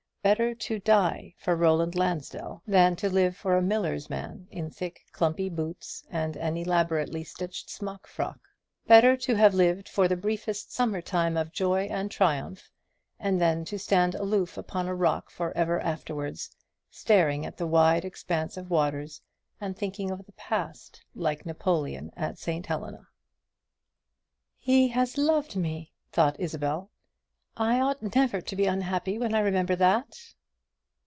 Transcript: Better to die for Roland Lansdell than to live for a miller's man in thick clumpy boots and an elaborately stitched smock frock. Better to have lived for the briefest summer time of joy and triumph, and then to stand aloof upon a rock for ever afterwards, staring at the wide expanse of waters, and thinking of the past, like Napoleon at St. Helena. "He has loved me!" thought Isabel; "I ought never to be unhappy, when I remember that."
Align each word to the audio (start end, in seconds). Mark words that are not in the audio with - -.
Better 0.23 0.53
to 0.53 0.77
die 0.77 1.33
for 1.39 1.55
Roland 1.55 1.95
Lansdell 1.95 2.61
than 2.67 2.95
to 2.97 3.09
live 3.09 3.35
for 3.35 3.57
a 3.57 3.61
miller's 3.63 4.07
man 4.07 4.47
in 4.51 4.69
thick 4.69 5.01
clumpy 5.11 5.49
boots 5.49 6.03
and 6.11 6.37
an 6.37 6.55
elaborately 6.57 7.23
stitched 7.23 7.71
smock 7.71 8.05
frock. 8.05 8.39
Better 8.85 9.17
to 9.17 9.33
have 9.33 9.55
lived 9.55 9.89
for 9.89 10.07
the 10.07 10.15
briefest 10.15 10.71
summer 10.71 11.01
time 11.01 11.35
of 11.35 11.51
joy 11.51 11.85
and 11.89 12.11
triumph, 12.11 12.69
and 13.19 13.41
then 13.41 13.65
to 13.65 13.79
stand 13.79 14.13
aloof 14.13 14.59
upon 14.59 14.87
a 14.87 14.93
rock 14.93 15.31
for 15.31 15.57
ever 15.57 15.79
afterwards, 15.79 16.55
staring 16.91 17.43
at 17.43 17.57
the 17.57 17.65
wide 17.65 18.05
expanse 18.05 18.57
of 18.57 18.69
waters, 18.69 19.23
and 19.59 19.75
thinking 19.75 20.11
of 20.11 20.27
the 20.27 20.33
past, 20.33 21.03
like 21.15 21.47
Napoleon 21.47 22.11
at 22.15 22.37
St. 22.37 22.67
Helena. 22.67 23.07
"He 24.59 24.89
has 24.89 25.17
loved 25.17 25.55
me!" 25.55 25.93
thought 26.11 26.39
Isabel; 26.39 26.89
"I 27.57 27.81
ought 27.81 28.15
never 28.15 28.39
to 28.39 28.55
be 28.55 28.65
unhappy, 28.65 29.19
when 29.19 29.35
I 29.35 29.39
remember 29.41 29.75
that." 29.75 30.07